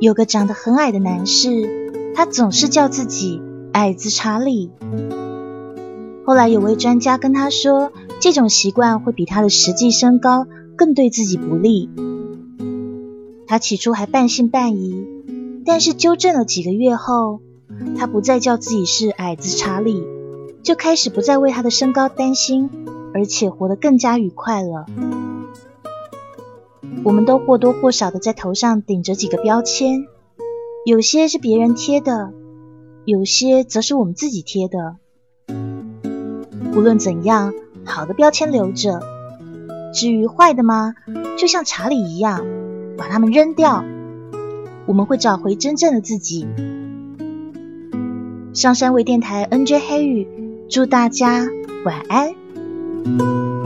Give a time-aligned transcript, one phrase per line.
[0.00, 4.70] 有个长得很矮的男士，他总是叫自己矮子查理。
[6.24, 11.90] 后来有位专家跟他说，这种习惯会比他的实际身高更对自己不利。
[13.46, 15.04] 他起初还半信半疑，
[15.66, 17.40] 但是纠正了几个月后，
[17.98, 20.02] 他不再叫自己是矮子查理，
[20.62, 22.70] 就开始不再为他的身高担心，
[23.12, 24.86] 而且活得更加愉快了。
[27.02, 30.06] 我们都或多或少的在头上顶着几个标签，
[30.84, 32.32] 有些是别人贴的，
[33.04, 34.96] 有些则是我们自己贴的。
[36.74, 39.00] 无论怎样，好的标签留着，
[39.94, 40.94] 至于坏的吗？
[41.38, 42.44] 就像查理一样，
[42.98, 43.82] 把它们扔掉，
[44.86, 46.46] 我们会找回真正的自己。
[48.52, 50.28] 上山微电台 NJ 黑羽，
[50.68, 51.46] 祝大家
[51.84, 53.59] 晚安。